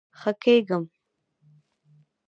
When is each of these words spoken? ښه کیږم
ښه 0.19 0.31
کیږم 0.43 0.83